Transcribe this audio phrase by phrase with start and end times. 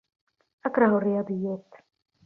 [0.65, 1.73] أكره الرياضيات.